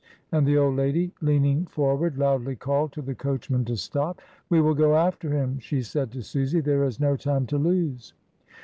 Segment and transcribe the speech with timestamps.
[0.31, 4.19] And the old lady, leaning for ward, loudly called to the coachman to stop.
[4.49, 8.15] "We will go after him," she said to Susy; "there is no time to lose."